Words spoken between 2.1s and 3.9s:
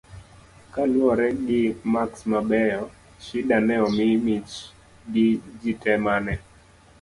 mabeyo, Shida ne